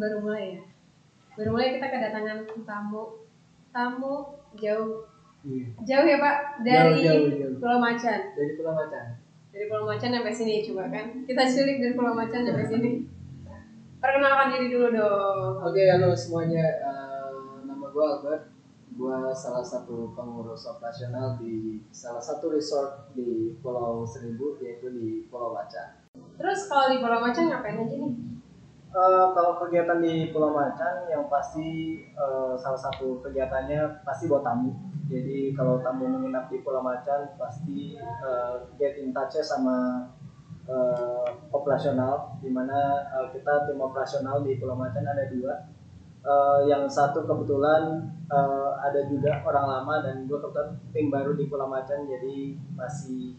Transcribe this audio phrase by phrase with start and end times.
[0.00, 0.62] baru mulai ya
[1.36, 3.02] baru mulai kita kedatangan tamu
[3.70, 4.14] tamu
[4.56, 5.04] jauh
[5.40, 5.64] Iya.
[5.80, 7.56] jauh ya pak dari Jauh, jauh, jauh.
[7.56, 9.04] Pulau Macan Dari Pulau Macan.
[9.48, 12.90] dari Pulau Macan sampai sini coba kan kita sulik dari Pulau Macan sampai sini
[13.96, 16.60] perkenalkan diri dulu dong Oke, halo semuanya.
[16.60, 17.32] Eh,
[17.62, 18.44] nama gue Albert.
[18.90, 25.52] Gue salah satu pengurus operasional di salah satu resort di Pulau Seribu, yaitu di Pulau
[25.52, 26.00] Macan.
[26.36, 28.12] terus kalau di Pulau Macan ngapain aja nih
[28.90, 34.74] Eh, kalau kegiatan di Pulau Macan, yang pasti eh, salah satu kegiatannya pasti buat tamu.
[35.06, 40.10] Jadi kalau tamu menginap di Pulau Macan, pasti eh, get in touch sama
[40.66, 45.70] eh, operasional, di mana eh, kita tim operasional di Pulau Macan ada dua.
[46.26, 51.46] Eh, yang satu kebetulan eh, ada juga orang lama dan gue kebetulan tim baru di
[51.46, 53.38] Pulau Macan, jadi masih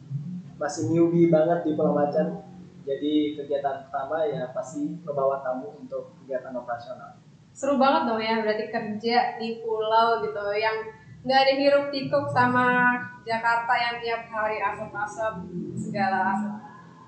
[0.56, 2.40] masih newbie banget di Pulau Macan.
[2.82, 7.18] Jadi kegiatan pertama ya pasti membawa tamu untuk kegiatan operasional.
[7.52, 10.88] seru banget dong ya berarti kerja di pulau gitu yang
[11.22, 12.96] nggak ada hiruk pikuk sama
[13.28, 16.56] Jakarta yang tiap hari asap-asap segala asap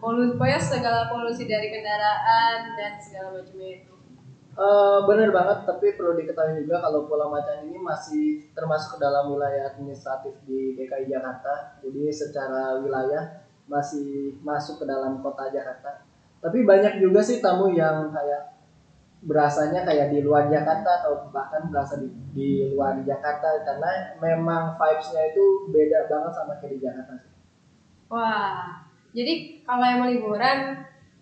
[0.04, 3.94] polusi pokoknya segala polusi dari kendaraan dan segala macamnya itu
[4.54, 9.34] Eh bener banget, tapi perlu diketahui juga kalau Pulau Macan ini masih termasuk ke dalam
[9.34, 11.82] wilayah administratif di DKI Jakarta.
[11.82, 16.04] Jadi secara wilayah masih masuk ke dalam kota Jakarta.
[16.44, 18.54] Tapi banyak juga sih tamu yang kayak
[19.24, 25.32] berasanya kayak di luar Jakarta atau bahkan berasa di, di luar Jakarta karena memang vibes-nya
[25.32, 27.32] itu beda banget sama kayak di Jakarta sih.
[28.12, 28.84] wah
[29.16, 30.60] jadi kalau yang mau liburan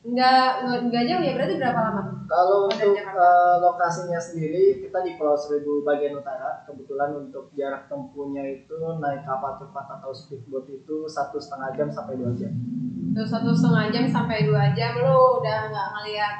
[0.02, 5.20] nggak nggak nggak jauh ya berarti berapa lama Kalau untuk eh, lokasinya sendiri kita di
[5.20, 6.64] Pulau Seribu bagian utara.
[6.64, 8.72] Kebetulan untuk jarak tempuhnya itu
[9.04, 12.50] naik kapal cepat atau speedboat itu satu setengah jam sampai dua jam.
[13.12, 16.36] terus satu setengah jam sampai dua jam lo udah nggak ngeliat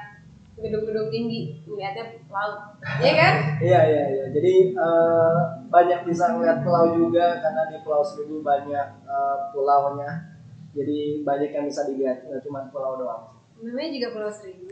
[0.56, 4.26] gedung-gedung tinggi ngeliatnya laut Iya kan Iya iya iya.
[4.32, 10.40] Jadi eh, banyak bisa ngeliat pulau juga karena di Pulau Seribu banyak eh, pulaunya.
[10.72, 13.41] Jadi banyak yang bisa dilihat, nggak cuma pulau doang.
[13.62, 14.66] Namanya juga pulau seribu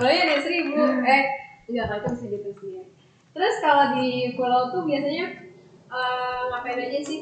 [0.00, 1.22] pulaunya ada seribu eh
[1.70, 2.82] enggak kalau itu bisa dihitung sendiri
[3.30, 5.26] terus kalau di pulau tuh biasanya
[5.90, 7.20] eh, ngapain aja sih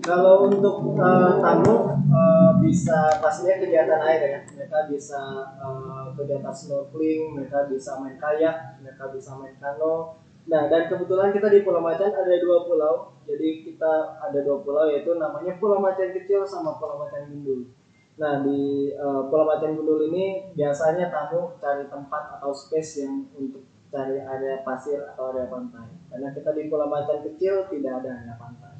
[0.00, 4.40] Kalau untuk eh, tamu eh, bisa pastinya kegiatan air ya.
[4.54, 5.20] Mereka bisa
[5.58, 10.22] eh, kegiatan snorkeling, mereka bisa main kayak, mereka bisa main kano.
[10.46, 12.94] Nah dan kebetulan kita di Pulau Macan ada dua pulau.
[13.26, 17.66] Jadi kita ada dua pulau yaitu namanya Pulau Macan Kecil sama Pulau Macan Gundul.
[18.16, 18.60] Nah di
[18.90, 24.60] eh, Pulau Macan Gundul ini biasanya tamu cari tempat atau space yang untuk cari area
[24.60, 25.86] pasir atau area pantai.
[26.08, 28.72] Karena kita di Pulau Macan Kecil tidak ada area pantai.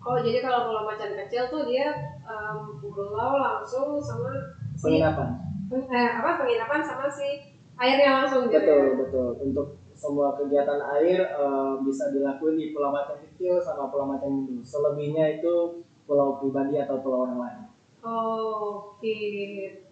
[0.00, 1.92] oh jadi kalau pulau macan kecil tuh dia
[2.24, 4.32] em, pulau langsung sama
[4.72, 5.28] si Penginapan.
[5.68, 8.96] peng- eh, apa penginapan sama si airnya langsung gitu Betul, ya?
[8.96, 9.28] betul.
[9.44, 14.64] Untuk semua kegiatan air eh, bisa dilakuin di Pulau Macan kecil sama Pulau Macan Gundul.
[14.64, 17.60] Selebihnya itu pulau pribadi atau pulau orang lain.
[18.00, 19.20] Oke,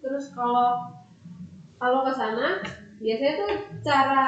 [0.01, 0.89] terus kalau
[1.77, 2.59] kalau ke sana
[2.99, 3.53] biasanya tuh
[3.85, 4.25] cara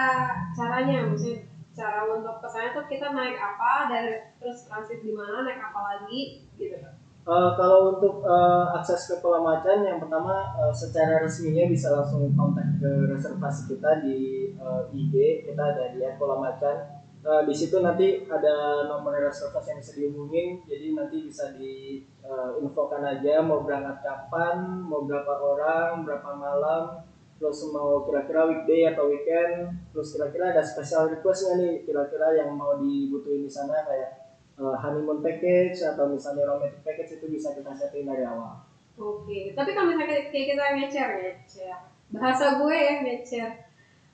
[0.53, 5.49] caranya, maksudnya cara untuk ke sana tuh kita naik apa dari terus transit di mana
[5.49, 6.77] naik apa lagi gitu.
[7.21, 12.33] Eh, kalau untuk eh, akses ke Pulau Macan, yang pertama eh, secara resminya bisa langsung
[12.37, 17.00] kontak ke reservasi kita di eh, IG kita ada di Pulau Macan.
[17.21, 23.45] Eh, di situ nanti ada nomor reservasi yang bisa dihubungin, jadi nanti bisa diinfokan aja
[23.45, 27.05] mau berangkat kapan, mau berapa orang, berapa malam,
[27.37, 32.57] terus mau kira-kira weekday atau weekend, terus kira-kira ada special request nggak nih, kira-kira yang
[32.57, 37.77] mau dibutuhin di sana kayak uh, honeymoon package atau misalnya romantic package itu bisa kita
[37.77, 38.65] setting dari awal.
[38.97, 41.77] Oke, tapi kalau misalnya kayak kita ngecer ngecer,
[42.16, 43.70] bahasa gue ya ngecer.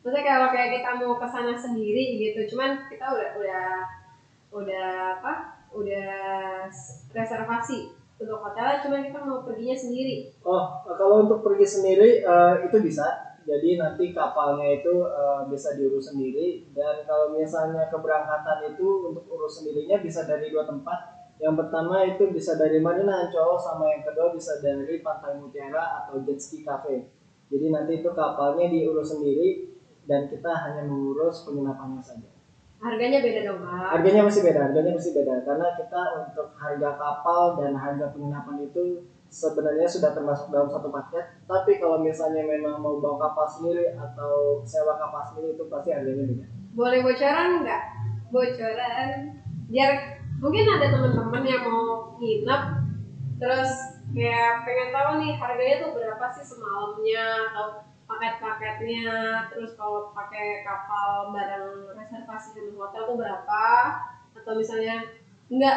[0.06, 3.66] Maksudnya kalau kayak kita mau ke sana sendiri gitu, cuman kita udah udah
[4.54, 4.88] udah
[5.18, 5.34] apa?
[5.74, 6.14] Udah
[7.10, 10.30] reservasi untuk hotel, cuman kita mau perginya sendiri.
[10.46, 13.34] Oh, kalau untuk pergi sendiri uh, itu bisa.
[13.50, 19.58] Jadi nanti kapalnya itu uh, bisa diurus sendiri dan kalau misalnya keberangkatan itu untuk urus
[19.58, 21.18] sendirinya bisa dari dua tempat.
[21.42, 26.22] Yang pertama itu bisa dari Marina Ancol sama yang kedua bisa dari Pantai Mutiara atau
[26.22, 27.10] Jet Ski Cafe.
[27.50, 29.75] Jadi nanti itu kapalnya diurus sendiri
[30.06, 32.30] dan kita hanya mengurus penginapannya saja.
[32.76, 33.88] Harganya beda dong, Pak.
[33.98, 39.08] Harganya masih beda, harganya masih beda karena kita untuk harga kapal dan harga penginapan itu
[39.26, 41.24] sebenarnya sudah termasuk dalam satu paket.
[41.48, 46.24] Tapi kalau misalnya memang mau bawa kapal sendiri atau sewa kapal sendiri itu pasti harganya
[46.30, 46.46] beda.
[46.76, 47.82] Boleh bocoran nggak?
[48.30, 49.08] Bocoran.
[49.66, 49.90] Biar
[50.38, 52.62] mungkin ada teman-teman yang mau nginep
[53.36, 53.72] terus
[54.12, 59.10] kayak pengen tahu nih harganya tuh berapa sih semalamnya atau paket-paketnya
[59.50, 63.64] terus kalau pakai kapal bareng reservasi sama hotel tuh berapa?
[64.32, 65.02] Atau misalnya
[65.50, 65.76] enggak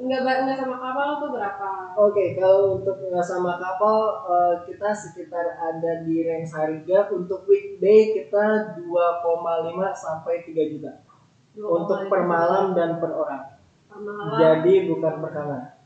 [0.00, 1.70] enggak enggak sama kapal tuh berapa?
[2.00, 8.16] Oke, kalau untuk nggak sama kapal eh, kita sekitar ada di range harga untuk weekday
[8.16, 8.88] kita 2,5
[9.92, 10.92] sampai 3 juta.
[11.58, 13.44] Untuk per malam dan per orang.
[13.90, 14.38] per malam.
[14.38, 15.77] Jadi bukan per kamar.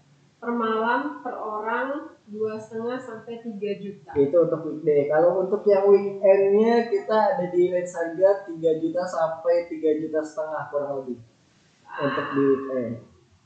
[0.43, 5.07] Per malam per orang dua setengah sampai tiga juta Itu untuk weekday.
[5.07, 10.63] Kalau untuk yang weekendnya kita ada di range harga 3 juta sampai 3 juta setengah
[10.75, 11.23] kurang lebih
[12.03, 12.95] untuk di weekend.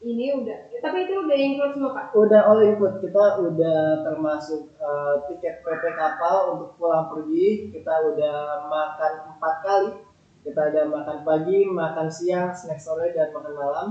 [0.07, 5.15] ini udah tapi itu udah include semua pak Udah all include kita udah termasuk eh,
[5.29, 9.91] tiket PP kapal untuk pulang pergi kita udah makan empat kali
[10.47, 13.89] kita ada makan pagi, makan siang, snack sore dan makan malam.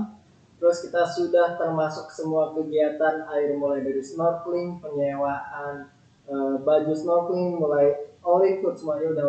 [0.56, 5.92] Terus kita sudah termasuk semua kegiatan air mulai dari snorkeling, penyewaan
[6.24, 7.92] eh, baju snorkeling, mulai
[8.26, 9.24] all include semuanya udah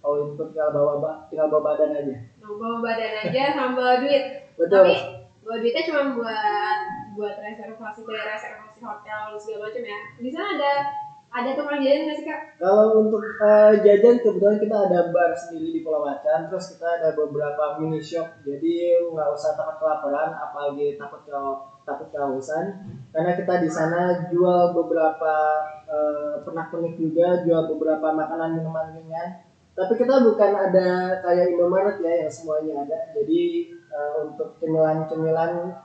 [0.00, 2.16] all include tinggal bawa ba- tinggal bawa badan aja.
[2.40, 4.24] bawa badan aja sama bawa duit
[4.56, 4.88] Betul.
[4.88, 4.94] tapi
[5.44, 6.78] bawa duitnya cuma buat
[7.12, 10.72] buat reservasi bayar reservasi hotel segala macam ya di sana ada
[11.28, 12.40] ada tukang jajan nggak sih kak?
[12.56, 17.12] Kalau untuk eh, jajan kebetulan kita ada bar sendiri di Pulau Macan, terus kita ada
[17.12, 21.38] beberapa mini shop, jadi nggak usah takut kelaparan, apalagi takut ke
[21.84, 25.34] takut kehausan, karena kita di sana jual beberapa
[25.84, 29.44] eh, pernak-pernik juga, jual beberapa makanan minuman ringan.
[29.78, 33.42] Tapi kita bukan ada kayak Indomaret ya yang semuanya ada, jadi
[33.76, 35.76] eh, untuk cemilan-cemilan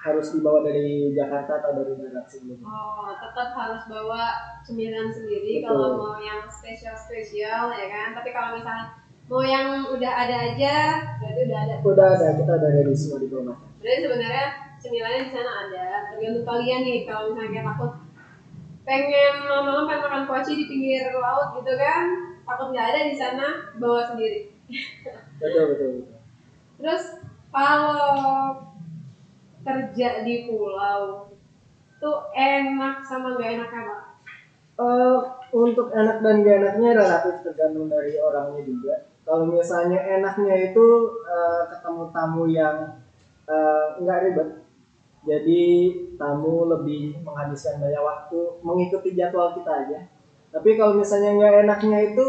[0.00, 2.64] harus dibawa dari Jakarta atau dari darat sebelumnya.
[2.64, 4.22] oh tetap harus bawa
[4.64, 5.68] cemilan sendiri Betul.
[5.68, 8.96] kalau mau yang spesial spesial ya kan tapi kalau misalnya
[9.28, 10.76] mau yang udah ada aja
[11.20, 13.70] berarti udah ada Udah ada, kita udah ready semua di Macan.
[13.78, 14.46] Berarti sebenarnya
[14.82, 15.86] cemilannya di sana ada.
[16.10, 17.92] Tergantung kalian nih kalau misalnya kayak takut
[18.82, 22.02] pengen malam-malam pengen makan kuaci di pinggir laut gitu kan
[22.42, 23.46] takut nggak ada di sana
[23.78, 24.50] bawa sendiri.
[25.38, 26.18] Betul, betul, betul.
[26.82, 27.04] Terus
[27.54, 28.69] kalau
[29.60, 31.28] kerja di pulau
[32.00, 34.00] tuh enak sama nggak enaknya pak?
[34.80, 35.18] Eh,
[35.52, 38.94] untuk enak dan gak enaknya relatif tergantung dari orangnya juga.
[39.28, 40.86] Kalau misalnya enaknya itu
[41.28, 42.76] eh, ketemu tamu yang
[43.44, 44.50] eh, nggak ribet,
[45.28, 45.64] jadi
[46.16, 50.00] tamu lebih menghabiskan banyak waktu mengikuti jadwal kita aja.
[50.48, 52.26] Tapi kalau misalnya nggak enaknya itu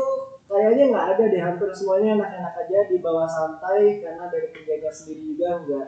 [0.51, 5.50] kayaknya nggak ada deh, hampir semuanya enak-enak aja dibawa santai karena dari kerjanya sendiri juga
[5.63, 5.88] nggak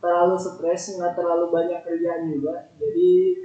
[0.00, 2.72] terlalu stres, nggak terlalu banyak kerjaan juga.
[2.80, 3.36] Jadi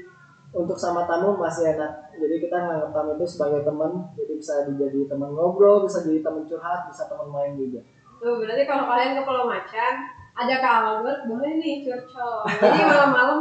[0.56, 2.16] untuk sama tamu masih enak.
[2.16, 6.48] Jadi kita nganggap tamu itu sebagai teman, jadi bisa dijadi teman ngobrol, bisa jadi teman
[6.48, 7.84] curhat, bisa teman main juga.
[8.24, 9.94] Tuh berarti kalau kalian ke Pulau Macan
[10.36, 12.48] ada Kak Albert boleh nih curcol.
[12.48, 13.40] Jadi malam-malam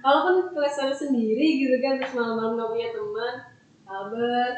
[0.00, 3.34] walaupun ke sana sendiri gitu kan terus malam-malam nggak punya teman
[3.84, 4.56] Albert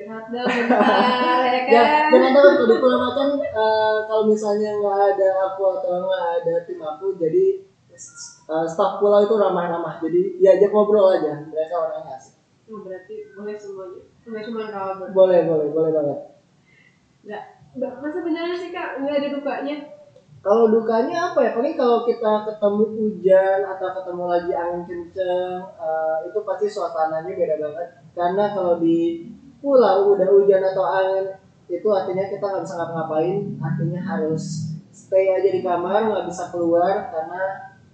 [0.00, 2.08] curhat dong bentar ya Ya, kan.
[2.08, 3.00] jangan takut kalau di Pulau
[3.44, 7.44] eh, kalau misalnya nggak ada aku atau nggak ada tim aku, jadi
[8.50, 10.00] eh, staf pulau itu ramah-ramah.
[10.00, 12.40] Jadi diajak ngobrol aja, mereka orangnya asik.
[12.70, 14.02] Oh, berarti boleh semuanya.
[14.24, 15.10] Nggak cuma Albert.
[15.12, 16.18] Boleh, boleh, boleh banget.
[17.26, 17.42] Nggak,
[17.76, 19.76] nggak masa beneran sih kak nggak ada dukanya?
[20.40, 21.50] Kalau dukanya apa ya?
[21.52, 27.56] Paling kalau kita ketemu hujan atau ketemu lagi angin kenceng, eh, itu pasti suasananya beda
[27.60, 27.88] banget.
[28.16, 29.28] Karena kalau di
[29.60, 31.24] pulau udah hujan atau angin,
[31.70, 33.36] itu artinya kita nggak bisa ngapa-ngapain.
[33.60, 37.42] Artinya harus stay aja di kamar, nggak bisa keluar karena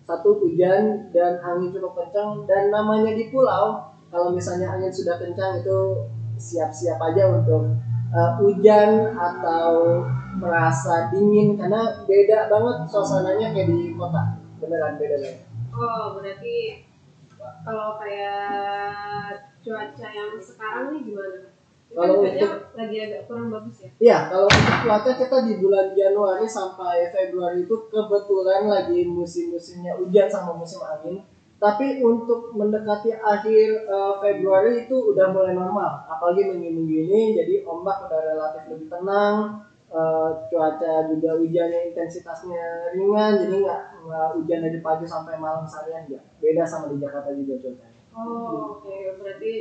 [0.06, 2.46] satu hujan dan angin cukup kencang.
[2.46, 6.08] Dan namanya di pulau, kalau misalnya angin sudah kencang itu
[6.38, 7.74] siap-siap aja untuk
[8.14, 10.04] eh, hujan atau
[10.36, 15.40] merasa dingin karena beda banget suasananya kayak di kota beneran beda banget
[15.76, 16.84] Oh berarti
[17.36, 21.55] kalau kayak cuaca yang sekarang nih gimana?
[21.96, 23.90] Kalau untuk- lagi agak kurang bagus ya.
[23.96, 30.28] Iya, kalau untuk cuaca kita di bulan Januari sampai Februari itu kebetulan lagi musim-musimnya hujan
[30.28, 31.24] sama musim angin.
[31.56, 38.20] Tapi untuk mendekati akhir eh, Februari itu udah mulai normal, apalagi begini-begini, jadi ombak udah
[38.36, 43.82] relatif lebih tenang, eh, cuaca juga hujannya intensitasnya ringan, jadi nggak
[44.36, 46.44] hujan dari pagi sampai malam seharian nggak.
[46.44, 48.04] Beda sama di Jakarta juga cuacanya.
[48.12, 49.52] Oh oke berarti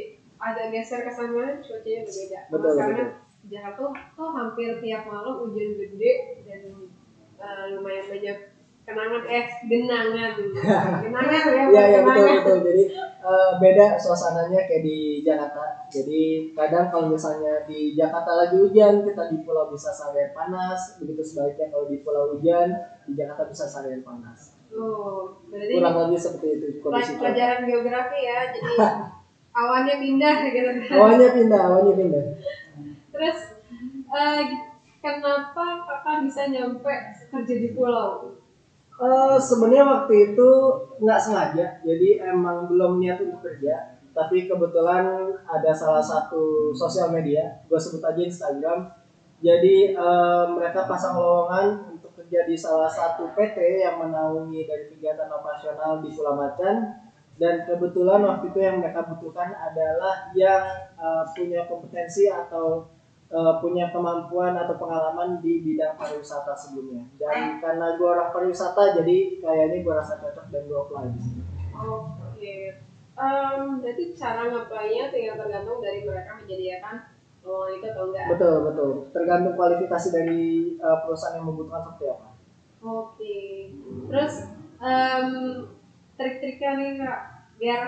[0.46, 2.40] ada geser ke sana cuacanya berbeda.
[2.54, 3.10] Betul, sekarang betul.
[3.46, 6.12] Jakarta tuh, tuh hampir tiap malam hujan gede
[6.46, 6.62] dan
[7.38, 8.38] eh, lumayan banyak
[8.86, 10.34] kenangan eh genangan
[11.06, 12.58] genangan ya Iya iya betul betul.
[12.62, 15.90] Jadi eh, beda suasananya kayak di Jakarta.
[15.90, 21.02] Jadi kadang kalau misalnya di Jakarta lagi hujan, kita di pulau bisa seharian panas.
[21.02, 22.70] Begitu sebaliknya kalau di pulau hujan,
[23.10, 24.54] di Jakarta bisa seharian panas.
[24.76, 28.74] Oh, berarti kurang lebih seperti itu kondisi pelajaran geografi ya, jadi
[29.56, 30.76] awannya pindah gitu kan.
[31.00, 32.24] Awalnya pindah, awalnya pindah.
[33.16, 33.38] Terus
[34.12, 34.42] eh,
[35.00, 36.92] kenapa kakak bisa nyampe
[37.32, 38.36] kerja di pulau?
[38.96, 40.50] Eh, sebenarnya waktu itu
[41.04, 44.00] nggak sengaja, jadi emang belum niat untuk kerja.
[44.16, 48.88] Tapi kebetulan ada salah satu sosial media, gue sebut aja Instagram.
[49.44, 55.28] Jadi eh, mereka pasang lowongan untuk kerja di salah satu PT yang menaungi dari kegiatan
[55.28, 57.05] operasional di Macan.
[57.36, 60.64] Dan kebetulan waktu itu yang mereka butuhkan adalah yang
[60.96, 62.88] eh, punya kompetensi atau
[63.28, 67.04] eh, punya kemampuan atau pengalaman di bidang pariwisata sebelumnya.
[67.20, 71.42] Dan karena gue orang pariwisata, jadi kayaknya gue rasa cocok dan gue apply di sini.
[71.76, 72.56] Oke.
[73.16, 76.96] Em, berarti cara ngapainnya tinggal tergantung dari mereka menyediakan
[77.48, 78.26] lowongan itu atau enggak.
[78.36, 78.92] Betul betul.
[79.16, 80.44] Tergantung kualifikasi dari
[80.76, 82.28] eh, perusahaan yang membutuhkan seperti apa.
[82.84, 83.40] Oke.
[84.12, 84.34] Terus
[84.84, 85.30] em,
[86.16, 87.20] trik-triknya nih kak,
[87.56, 87.82] biar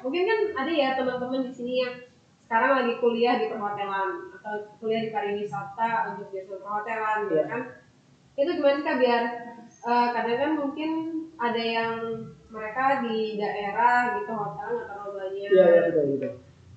[0.00, 1.94] mungkin kan ada ya teman-teman di sini yang
[2.42, 7.44] sekarang lagi kuliah di perhotelan atau kuliah di pariwisata untuk jurusan perhotelan gitu Iya.
[7.48, 7.62] kan.
[8.36, 9.22] Itu gimana sih kak biar
[9.82, 10.90] eh, kadang kan mungkin
[11.36, 11.92] ada yang
[12.52, 15.48] mereka di daerah gitu hotel nggak terlalu banyak.
[15.48, 16.32] Iya iya betul betul.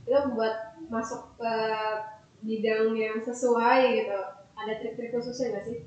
[0.06, 0.56] Itu buat
[0.88, 1.54] masuk ke
[2.40, 4.20] bidang yang sesuai gitu.
[4.56, 5.78] Ada trik-trik khususnya nggak sih?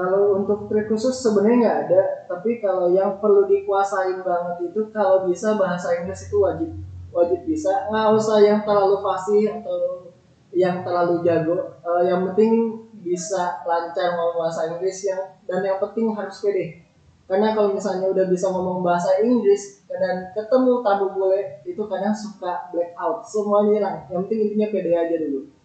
[0.00, 5.28] Kalau untuk trik khusus sebenarnya nggak ada, tapi kalau yang perlu dikuasain banget itu kalau
[5.28, 6.72] bisa bahasa Inggris itu wajib
[7.12, 10.08] wajib bisa, nggak usah yang terlalu fasih atau
[10.56, 11.76] yang terlalu jago.
[11.84, 16.80] Eh, yang penting bisa lancar ngomong bahasa Inggris yang dan yang penting harus pede.
[17.28, 22.72] Karena kalau misalnya udah bisa ngomong bahasa Inggris dan ketemu tamu bule itu kadang suka
[22.72, 23.96] black out, semuanya hilang.
[24.08, 25.59] Yang penting intinya pede aja dulu.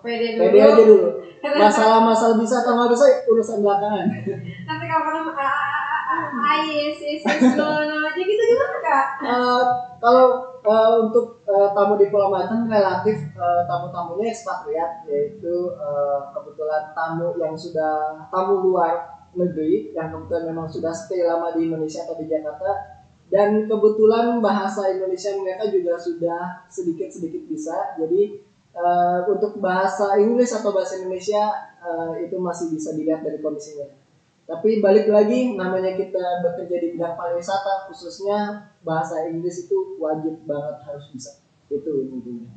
[0.00, 0.42] Pede dulu.
[0.48, 1.08] Pede aja dulu.
[1.64, 4.06] Masalah-masalah bisa atau nggak bisa urusan belakangan.
[4.68, 8.78] Nanti kalau ketemu a a a a yes yes yes no no aja gitu gimana
[8.80, 9.06] kak?
[9.24, 9.62] Eh,
[10.00, 10.26] kalau
[10.64, 17.36] eh, untuk eh, tamu di Pulau Macan relatif eh, tamu-tamunya ekspatriat yaitu eh, kebetulan tamu
[17.36, 22.30] yang sudah tamu luar negeri yang kebetulan memang sudah stay lama di Indonesia atau di
[22.30, 22.70] Jakarta
[23.32, 28.38] dan kebetulan bahasa Indonesia mereka juga sudah sedikit-sedikit bisa jadi
[28.74, 33.86] eh, untuk bahasa Inggris atau bahasa Indonesia eh, itu masih bisa dilihat dari kondisinya.
[34.44, 40.84] Tapi balik lagi namanya kita bekerja di bidang pariwisata khususnya bahasa Inggris itu wajib banget
[40.84, 41.40] harus bisa.
[41.72, 42.52] Itu intinya.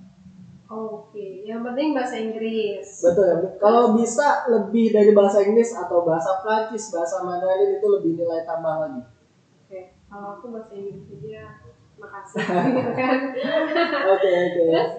[0.68, 2.84] Oke, yang penting bahasa Inggris.
[3.00, 3.36] betul ya.
[3.56, 8.84] Kalau bisa lebih dari bahasa Inggris atau bahasa Prancis bahasa Mandarin itu lebih nilai tambah
[8.84, 9.02] lagi.
[9.64, 11.64] Oke, kalau aku bahasa Inggris aja
[11.96, 12.44] makasih.
[12.44, 13.20] Gitu kan.
[14.12, 14.68] oke oke.
[14.68, 14.92] Terus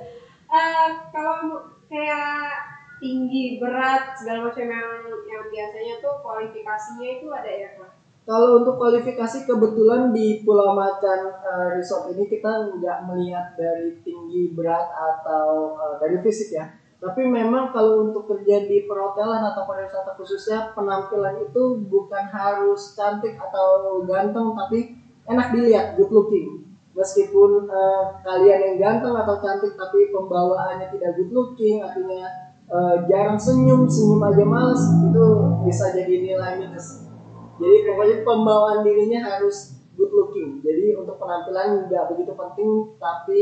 [0.49, 2.53] eh, kalau kayak
[2.99, 4.91] tinggi, berat, segala macam yang
[5.29, 7.93] yang biasanya tuh kualifikasinya itu ada ya kak?
[8.29, 14.53] Kalau untuk kualifikasi kebetulan di Pulau Macan eh, Resort ini kita nggak melihat dari tinggi
[14.53, 16.69] berat atau eh, dari fisik ya.
[16.99, 23.39] Tapi memang kalau untuk kerja di perhotelan atau pariwisata khususnya penampilan itu bukan harus cantik
[23.39, 24.99] atau ganteng tapi
[25.31, 26.68] enak dilihat, good looking.
[26.99, 32.27] Meskipun eh, kalian yang ganteng atau cantik tapi pembawaannya tidak good looking, artinya
[32.67, 35.27] eh, jarang senyum, senyum aja males, itu
[35.63, 37.07] bisa jadi nilai minus.
[37.63, 40.59] Jadi pokoknya pembawaan dirinya harus good looking.
[40.63, 43.41] Jadi untuk penampilan nggak begitu penting, tapi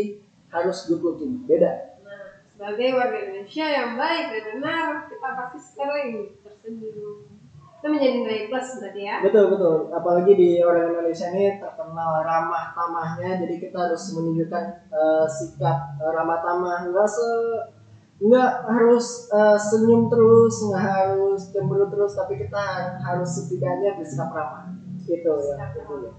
[0.52, 1.44] harus good looking.
[1.44, 2.00] Beda.
[2.04, 7.35] Nah, sebagai warga Indonesia yang baik dan benar, kita pasti sering tersenyum.
[7.86, 9.16] Itu menjadi nilai plus berarti ya.
[9.22, 9.76] Betul betul.
[9.94, 13.38] Apalagi di orang Indonesia ini terkenal ramah tamahnya.
[13.38, 16.90] Jadi kita harus menunjukkan eh, sikap eh, ramah tamah.
[16.90, 17.30] Nggak se
[18.26, 24.66] nggak harus eh, senyum terus, nggak harus cemberut terus, tapi kita harus setidaknya bersikap ramah.
[25.06, 25.54] Itu ya.
[25.70, 26.12] Itu ya.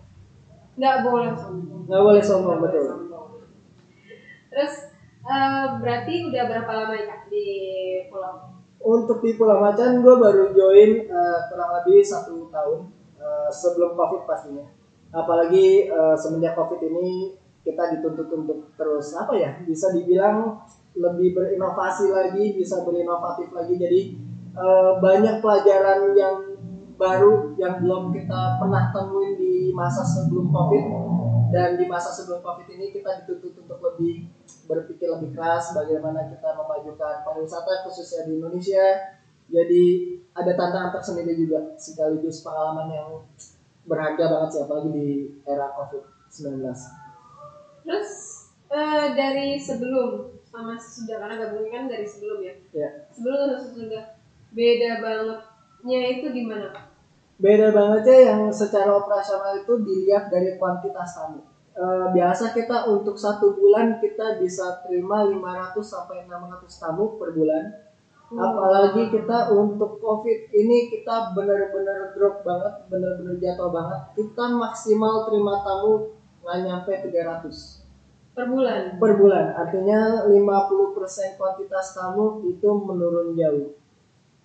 [0.79, 1.83] Nggak boleh sombong.
[1.83, 2.83] Nggak boleh sombong betul.
[2.87, 3.27] sombong.
[4.55, 4.73] Terus
[5.27, 7.47] eh, berarti udah berapa lama ya di
[8.07, 8.56] pulau?
[8.77, 12.79] Untuk di Pulau Macan gue baru join eh, kurang lebih satu tahun
[13.17, 14.65] eh, sebelum COVID pastinya.
[15.11, 20.63] Apalagi eh, semenjak COVID ini kita dituntut untuk terus apa ya bisa dibilang
[20.95, 23.75] lebih berinovasi lagi, bisa berinovatif lagi.
[23.75, 24.01] Jadi
[24.55, 26.35] eh, banyak pelajaran yang
[26.97, 30.85] baru yang belum kita pernah temuin di masa sebelum COVID
[31.53, 34.27] dan di masa sebelum COVID ini kita dituntut untuk lebih
[34.67, 36.57] berpikir lebih keras bagaimana kita
[36.87, 38.85] memajukan pariwisata khususnya di Indonesia.
[39.47, 39.83] Jadi
[40.31, 43.09] ada tantangan tersendiri juga sekaligus pengalaman yang
[43.87, 45.07] berharga banget sih apalagi di
[45.43, 46.63] era COVID-19.
[47.83, 48.11] Terus
[48.71, 52.55] eh, dari sebelum sama sesudah karena gabungin kan dari sebelum ya.
[52.75, 52.89] Ya.
[53.11, 54.03] Sebelum dan sesudah
[54.51, 56.87] beda bangetnya itu gimana Kak?
[57.37, 61.45] beda banget ya yang secara operasional itu dilihat dari kuantitas tamu.
[61.77, 67.69] Eh, biasa kita untuk satu bulan kita bisa terima 500 sampai 600 tamu per bulan.
[68.33, 74.01] Apalagi kita untuk COVID ini kita benar-benar drop banget, benar-benar jatuh banget.
[74.17, 77.85] Kita maksimal terima tamu nggak nyampe 300
[78.33, 78.97] per bulan.
[78.97, 79.45] per bulan.
[79.53, 83.77] Artinya 50% kuantitas tamu itu menurun jauh.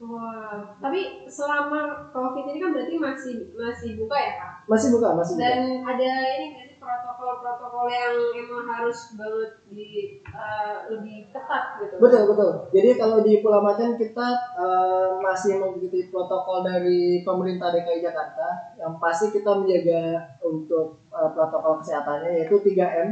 [0.04, 4.52] Wah, tapi selama COVID ini kan berarti masih masih buka ya kak?
[4.68, 5.42] Masih buka, masih buka.
[5.48, 11.94] Dan ada ini protokol-protokol yang emang harus banget di eh, lebih ketat gitu?
[12.02, 12.50] Betul betul.
[12.74, 14.26] Jadi kalau di Pulau Macan kita
[14.58, 18.74] eh, masih mengikuti protokol dari pemerintah DKI Jakarta.
[18.76, 20.02] Yang pasti kita menjaga
[20.42, 23.08] untuk eh, protokol kesehatannya yaitu 3M.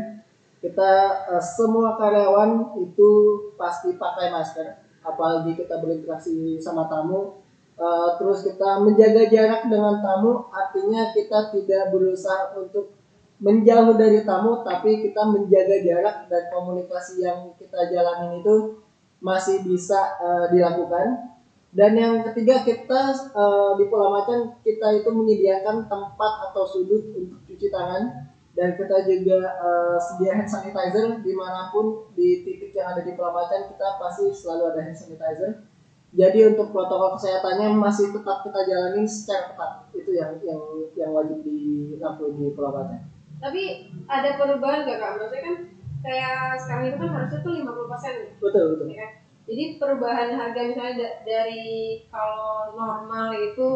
[0.61, 0.91] Kita
[1.31, 3.11] eh, semua karyawan itu
[3.55, 4.67] pasti pakai masker.
[5.01, 7.41] Apalagi kita berinteraksi sama tamu.
[7.81, 10.45] Eh, terus kita menjaga jarak dengan tamu.
[10.53, 13.00] Artinya kita tidak berusaha untuk
[13.41, 18.85] menjauh dari tamu tapi kita menjaga jarak dan komunikasi yang kita jalanin itu
[19.25, 21.33] masih bisa eh, dilakukan.
[21.71, 27.41] Dan yang ketiga kita eh, di Pulau Macan kita itu menyediakan tempat atau sudut untuk
[27.49, 28.29] cuci tangan.
[28.53, 33.17] Dan kita juga eh, sedia hand sanitizer di mana pun di titik yang ada di
[33.17, 35.65] Pulau Macan kita pasti selalu ada hand sanitizer.
[36.11, 39.73] Jadi untuk protokol kesehatannya masih tetap kita jalanin secara ketat.
[39.97, 40.61] Itu yang yang
[40.93, 43.63] yang wajib dilakukan di Pulau Macan Tapi
[44.07, 45.11] ada perubahan nggak kak?
[45.17, 45.55] Maksudnya kan
[46.01, 48.31] kayak sekarang itu kan harusnya tuh 50% nih.
[48.41, 49.11] betul betul ya kan?
[49.51, 51.65] Jadi perubahan harga misalnya da- dari
[52.07, 53.71] kalau normal itu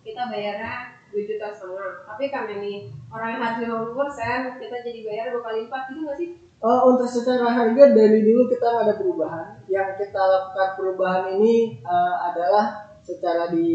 [0.00, 1.92] kita bayarnya 2 juta setengah.
[2.08, 2.72] Tapi karena ini
[3.12, 6.30] orang yang harus 50% kita jadi bayar dua kali lipat gitu nggak sih?
[6.58, 9.62] Oh, untuk secara harga dari dulu kita ada perubahan.
[9.70, 13.66] Yang kita lakukan perubahan ini eh, adalah secara di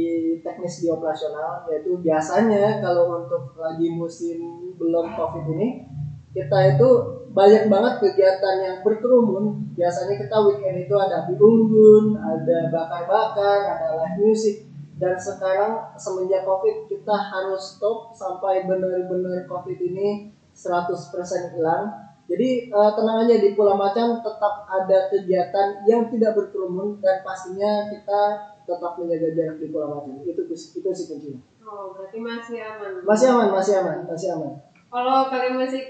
[0.45, 5.87] teknis di operasional, yaitu biasanya kalau untuk lagi musim belum covid ini
[6.33, 6.89] kita itu
[7.33, 9.73] banyak banget kegiatan yang berkerumun.
[9.73, 14.69] Biasanya kita weekend itu ada api unggun, ada bakar-bakar, ada live music.
[14.97, 21.89] Dan sekarang semenjak covid kita harus stop sampai benar-benar covid ini 100% hilang.
[22.29, 27.89] Jadi eh, tenang aja di Pulau Macan tetap ada kegiatan yang tidak berkerumun dan pastinya
[27.91, 28.21] kita
[28.63, 30.21] tetap menjaga jarak di Pulau Macan.
[30.23, 31.41] Itu itu sih kuncinya.
[31.65, 33.01] Oh berarti masih aman.
[33.03, 34.72] Masih aman, masih aman, masih aman.
[34.93, 35.81] Kalau kalian masih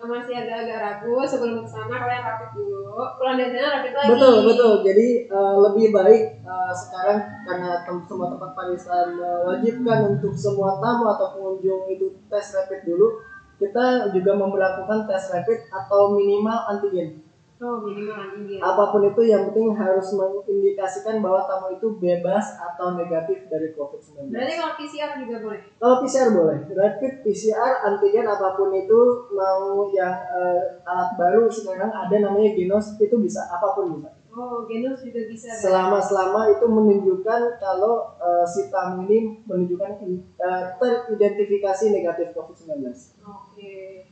[0.00, 2.98] masih agak-agak ragu sebelum ke sana kalian rapid dulu.
[3.20, 4.10] Pulang dari sana rapid lagi.
[4.16, 4.72] Betul, betul.
[4.82, 11.04] Jadi eh, lebih baik eh, sekarang karena tem- semua tempat pariwisata mewajibkan untuk semua tamu
[11.14, 13.22] atau pengunjung itu tes rapid dulu.
[13.60, 17.29] Kita juga memperlakukan tes rapid atau minimal antigen.
[17.60, 17.84] Oh.
[18.64, 24.32] Apa pun itu yang penting harus mengindikasikan bahwa tamu itu bebas atau negatif dari COVID-19.
[24.32, 25.60] Berarti kalau PCR juga boleh.
[25.76, 29.00] Kalau PCR boleh, rapid PCR, antigen apa pun itu
[29.36, 34.08] mau yang eh, alat baru sekarang ada namanya genos itu bisa apa pun bisa.
[34.32, 35.52] Oh genos juga bisa.
[35.52, 35.60] berarti.
[35.60, 40.00] Selama selama itu menunjukkan kalau eh, si tamu ini menunjukkan
[40.40, 42.88] eh, teridentifikasi negatif COVID-19.
[43.20, 44.08] Oke.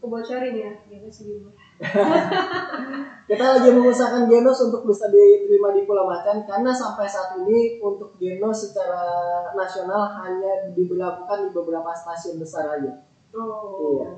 [0.00, 1.65] Aku bocorin ya, genos juga.
[3.28, 8.14] Kita lagi mengusahakan genos untuk bisa diterima di Pulau Macan karena sampai saat ini untuk
[8.22, 9.02] genos secara
[9.50, 13.02] nasional hanya diberlakukan di beberapa stasiun besar aja.
[13.34, 13.98] Oh.
[13.98, 14.10] Iya.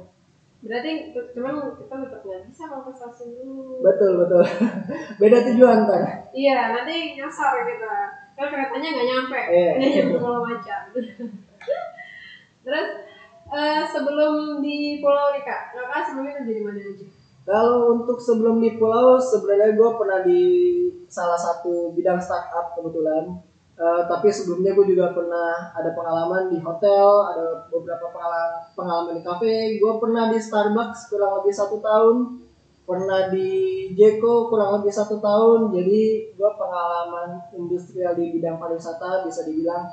[0.59, 3.81] Berarti t- cuman kita tetap nggak bisa mau ke stasiun dulu.
[3.81, 4.45] Betul betul.
[5.25, 6.03] Beda tujuan kan.
[6.37, 7.95] Iya, nanti nyasar kita.
[8.37, 9.71] Kan keretanya nggak nyampe, Iya.
[9.81, 10.83] nggak nyampe Pulau Macan.
[12.61, 12.89] Terus
[13.49, 17.07] eh, sebelum di Pulau nih kak, kakak sebelumnya kerja di mana aja?
[17.49, 20.43] Kalau untuk sebelum di pulau sebenarnya gue pernah di
[21.09, 23.41] salah satu bidang startup kebetulan.
[23.79, 28.11] Eh, tapi sebelumnya gue juga pernah ada pengalaman di hotel, ada beberapa
[28.75, 29.79] pengalaman, di cafe.
[29.81, 32.43] Gue pernah di Starbucks kurang lebih satu tahun,
[32.83, 33.49] pernah di
[33.95, 35.73] Jeko kurang lebih satu tahun.
[35.73, 39.89] Jadi gue pengalaman industrial di bidang pariwisata bisa dibilang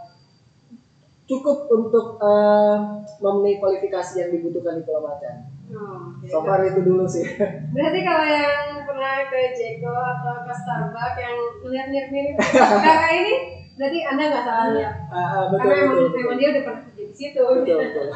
[1.30, 2.78] cukup untuk eh,
[3.22, 5.46] memenuhi kualifikasi yang dibutuhkan di Pulau Macan.
[5.70, 6.05] Oke.
[6.36, 7.24] So far itu dulu sih.
[7.71, 11.36] Berarti kalau yang pernah ke Jeko atau ke Starbucks yang
[11.71, 13.36] lihat mirip-mirip kakak ini,
[13.80, 14.95] berarti anda nggak salah lihat.
[15.08, 17.39] Ah, ah, betul, Karena emang, betul, emang dia udah pernah kerja di situ.
[17.39, 18.08] betul, betul.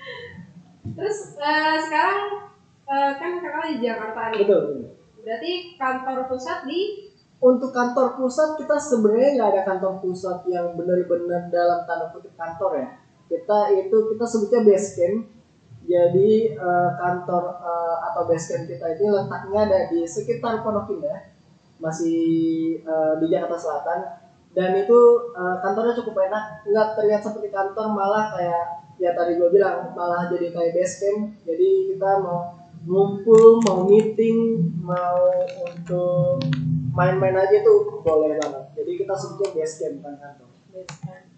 [1.02, 2.22] Terus eh, sekarang
[2.86, 4.38] eh, kan kakak di Jakarta nih.
[4.46, 4.90] Betul, betul.
[5.26, 6.80] Berarti kantor pusat di
[7.42, 12.78] Untuk kantor pusat kita sebenarnya nggak ada kantor pusat yang benar-benar dalam tanda kutip kantor
[12.78, 12.88] ya.
[13.26, 15.41] Kita itu kita sebutnya base camp.
[15.82, 21.34] Jadi eh, kantor eh, atau base camp kita ini letaknya ada di sekitar Pondok Indah,
[21.82, 22.22] masih
[22.80, 24.00] eh, di Jakarta Selatan.
[24.52, 25.00] dan itu
[25.32, 26.44] uh, kantornya cukup enak.
[26.68, 31.20] Nggak terlihat seperti kantor malah kayak ya tadi gue bilang malah jadi kayak base camp.
[31.48, 35.24] Jadi kita mau ngumpul mau meeting mau
[35.64, 36.44] untuk
[36.92, 38.64] main-main aja tuh boleh banget.
[38.76, 40.48] Jadi kita sebutnya base camp kan kantor.
[40.68, 41.31] Base camp.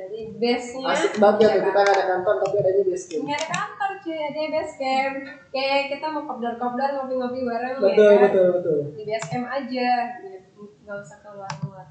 [0.00, 3.36] Jadi base-nya asik banget ya Iya, kita nggak ada kantor tapi adanya base camp nggak
[3.36, 5.14] ada kantor cuy, ada base camp.
[5.50, 8.20] Kayak kita mau kopdar-kopdar ngopi-ngopi bareng betul ya.
[8.24, 10.62] betul betul Di base camp aja, gitu.
[10.80, 11.86] nggak usah keluar-keluar.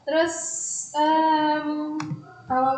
[0.00, 0.36] Terus
[0.92, 1.68] em,
[2.44, 2.74] kalau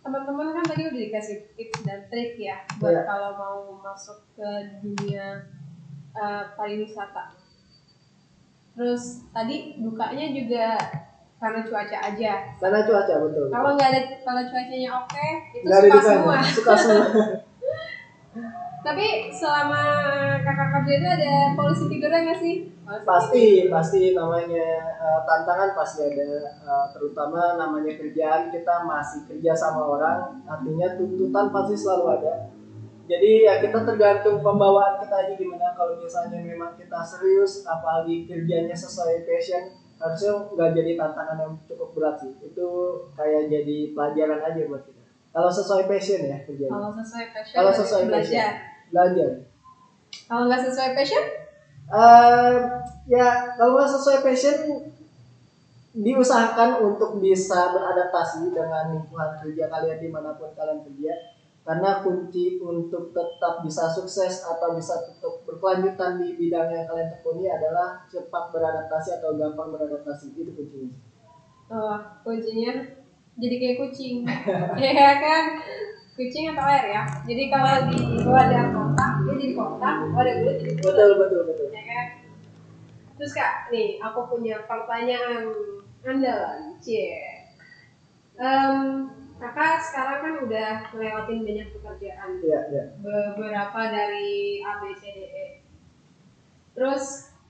[0.00, 3.02] teman-teman kan tadi udah dikasih tips dan trik ya buat Iya.
[3.04, 4.48] kalau mau masuk ke
[4.80, 5.48] dunia
[6.12, 7.32] eh, pariwisata.
[8.72, 10.66] Terus tadi dukanya juga
[11.44, 12.32] karena cuaca aja.
[12.56, 16.36] karena cuaca betul Kalau nggak ada kalau cuacanya oke, itu nggak ada suka semua.
[16.40, 17.06] suka semua
[18.84, 19.80] Tapi selama
[20.44, 22.54] kakak kerja itu ada polisi tidurnya nggak sih?
[22.84, 29.56] Polisi pasti pasti namanya eh, tantangan pasti ada eh, terutama namanya kerjaan kita masih kerja
[29.56, 32.34] sama orang artinya tuntutan pasti selalu ada
[33.04, 38.76] jadi ya kita tergantung pembawaan kita aja gimana kalau misalnya memang kita serius apalagi kerjanya
[38.76, 39.64] sesuai passion
[40.00, 42.32] harusnya nggak jadi tantangan yang cukup berat sih.
[42.42, 42.68] Itu
[43.14, 45.02] kayak jadi pelajaran aja buat kita.
[45.34, 46.70] Kalau sesuai passion ya kerjanya.
[46.70, 48.50] Kalau sesuai passion, Kalau sesuai belajar.
[48.90, 49.30] belajar.
[50.30, 51.24] Kalau nggak sesuai passion,
[51.84, 52.52] Eh,
[53.12, 53.28] ya
[53.60, 54.56] kalau nggak sesuai passion
[55.94, 61.12] diusahakan untuk bisa beradaptasi dengan lingkungan kerja kalian di mana pun kalian kerja
[61.64, 67.48] karena kunci untuk tetap bisa sukses atau bisa tetap berkelanjutan di bidang yang kalian tekuni
[67.48, 70.92] adalah cepat beradaptasi atau gampang beradaptasi itu kuncinya
[71.72, 74.22] oh, kuncinya jadi kayak kucing,
[74.78, 75.44] ya kan?
[76.14, 77.02] Kucing atau air ya.
[77.26, 80.94] Jadi kalau di wadah kotak, dia jadi kotak, wadah bulat jadi bulat.
[80.94, 82.06] betul betul betul ya kan?
[83.18, 85.50] Terus kak, nih aku punya pertanyaan
[86.06, 87.42] andalan, cie.
[88.38, 88.78] Em,
[89.34, 95.18] kakak sekarang kan udah ngelewatin banyak pekerjaan, ya ya beberapa dari A B C D
[95.24, 95.46] E.
[96.72, 97.04] Terus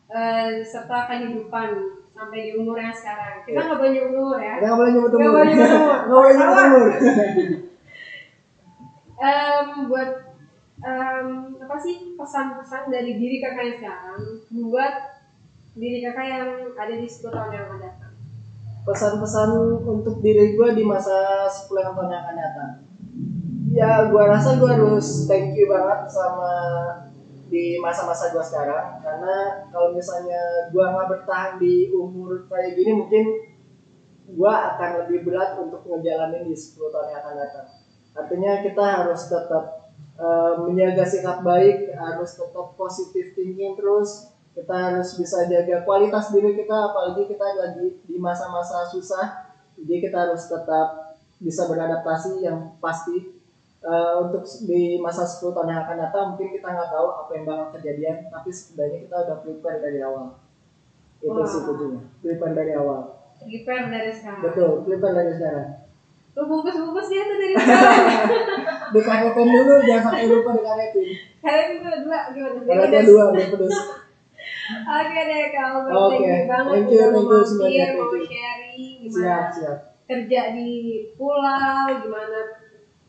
[0.06, 1.68] eh, serta kehidupan
[2.10, 3.42] sampai di umur yang sekarang.
[3.42, 3.64] Kita Iya.
[3.66, 4.54] nggak boleh nyebut umur ya.
[4.58, 5.98] nggak boleh nyebut Nggak umur boleh nyebut umur.
[6.04, 6.88] nggak boleh nyebut umur
[9.14, 10.10] Em, buat
[10.82, 14.20] em, apa sih pesan-pesan dari diri kakak yang sekarang
[14.50, 14.94] buat
[15.72, 18.03] diri kakak yang ada di 10 tahun yang akan datang.
[18.84, 22.72] Pesan-pesan untuk diri gue di masa 10 tahun yang akan datang.
[23.74, 26.52] Ya gue rasa gue harus thank you banget sama
[27.48, 29.00] di masa-masa gue sekarang.
[29.00, 33.24] Karena kalau misalnya gue nggak bertahan di umur kayak gini mungkin
[34.24, 37.66] gue akan lebih berat untuk ngejalanin di 10 tahun yang akan datang.
[38.14, 39.64] Artinya kita harus tetap
[40.20, 46.54] eh, menjaga sikap baik harus tetap positive thinking terus kita harus bisa jaga kualitas diri
[46.54, 49.50] kita apalagi kita lagi di masa-masa susah.
[49.74, 53.34] Jadi kita harus tetap bisa beradaptasi yang pasti.
[53.84, 57.44] Eh, untuk di masa 10 tahun yang akan datang mungkin kita nggak tahu apa yang
[57.44, 60.40] bakal kejadian tapi setidaknya kita udah prepare dari awal.
[61.20, 62.00] Itu sih kuncinya.
[62.24, 63.28] Prepare dari awal.
[63.36, 64.40] Prepare dari sekarang.
[64.40, 65.68] betul prepare dari sekarang.
[66.32, 68.00] Lu bungkus-bungkus dia tuh dari sekarang.
[68.96, 71.08] dikaretin dulu jangan sampai lupa dikaretin
[71.44, 72.64] Kalian dua dua gimana?
[72.64, 73.76] karetnya dua biar pedes
[74.64, 78.08] Oke deh kalau Oke, thank you banget thank you, udah thank mau you mampir, mau
[78.24, 80.70] sharing siap gimana siap kerja di
[81.16, 82.40] pulau, gimana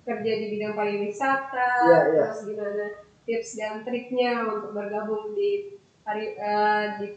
[0.05, 2.23] kerja di bidang pariwisata, Iya, iya.
[2.29, 2.85] terus gimana
[3.25, 7.07] tips dan triknya untuk bergabung di pari, eh, di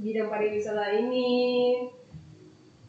[0.00, 1.76] bidang pariwisata ini.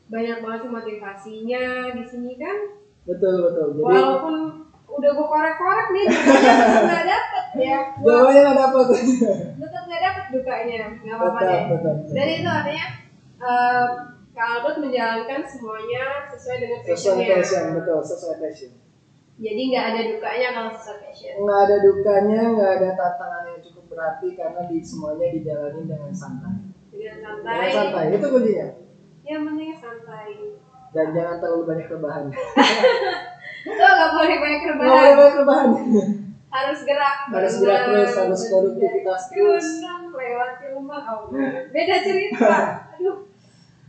[0.08, 2.58] Banyak banget motivasinya di sini kan.
[3.04, 4.36] betul betul jadi Walaupun
[4.88, 7.78] udah gue korek-korek nih, tetap nggak dapet ya.
[8.00, 8.86] Jawabannya nggak dapat
[9.60, 11.62] tetap nggak dapet dukanya, nggak apa-apa deh.
[12.10, 12.88] Dan itu artinya
[13.38, 13.86] eh,
[14.32, 17.28] Kak Albert menjalankan semuanya sesuai dengan sesuai passionnya.
[17.38, 18.72] passion betul sesuai passion
[19.36, 21.34] Jadi nggak ada dukanya kalau sesuai passion.
[21.40, 26.54] nggak ada dukanya nggak ada tantangan yang cukup berarti karena di semuanya dijalani dengan santai
[26.90, 27.70] Dengan dengan santai.
[27.70, 28.68] santai itu kuncinya
[29.24, 30.28] Ya penting santai.
[30.90, 32.24] dan jangan terlalu banyak rebahan
[33.64, 35.16] Lo nggak boleh banyak nggak boleh rebahan.
[35.16, 35.70] banyak rebahan
[36.50, 37.16] Harus gerak.
[37.28, 39.68] Harus gerak terus, harus produktivitas terus.
[40.34, 41.02] Lewati rumah.
[41.06, 41.30] Oh,
[41.70, 42.50] beda cerita.
[42.92, 43.30] Aduh.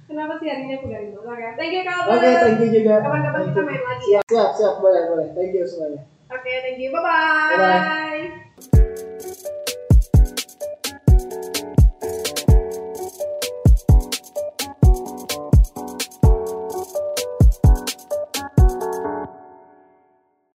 [0.04, 1.57] Kenapa sih hari ini aku dari motor ya?
[1.57, 2.44] Thank you Kak oke Albert.
[2.44, 4.04] thank you juga Kapan-kapan kita main lagi.
[4.04, 6.92] siap siap siap boleh boleh thank you semuanya Oke, thank you.
[6.92, 7.57] Bye-bye.
[7.57, 8.43] Bye-bye.